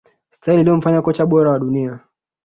Staili 0.29 0.61
iliyomfanya 0.61 1.01
kocha 1.01 1.25
bora 1.25 1.51
wa 1.51 1.59
dunia 1.59 1.99